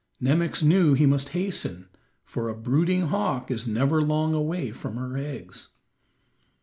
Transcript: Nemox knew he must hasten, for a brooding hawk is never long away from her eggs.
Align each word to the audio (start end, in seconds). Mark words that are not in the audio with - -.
Nemox 0.19 0.63
knew 0.63 0.95
he 0.95 1.05
must 1.05 1.29
hasten, 1.29 1.87
for 2.25 2.49
a 2.49 2.55
brooding 2.55 3.09
hawk 3.09 3.51
is 3.51 3.67
never 3.67 4.01
long 4.01 4.33
away 4.33 4.71
from 4.71 4.95
her 4.97 5.15
eggs. 5.15 5.69